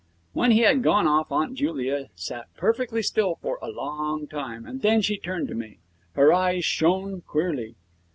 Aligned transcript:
When 0.33 0.49
he 0.49 0.61
had 0.61 0.81
gone 0.81 1.05
off 1.05 1.31
Aunt 1.31 1.53
Julia 1.53 2.09
sat 2.15 2.51
perfectly 2.57 3.03
still 3.03 3.35
for 3.39 3.59
a 3.61 3.69
long 3.69 4.25
time, 4.25 4.65
and 4.65 4.81
then 4.81 5.03
she 5.03 5.15
turned 5.19 5.47
to 5.49 5.53
me. 5.53 5.77
Her 6.13 6.33
eyes 6.33 6.65
shone 6.65 7.21
queerly. 7.27 7.75